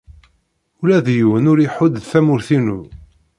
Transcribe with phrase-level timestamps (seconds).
[0.81, 2.79] Ula d yiwen ur iḥudd tamurt-inu.